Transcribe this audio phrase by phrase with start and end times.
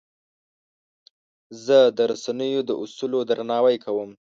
[1.65, 4.09] زه د رسنیو د اصولو درناوی کوم.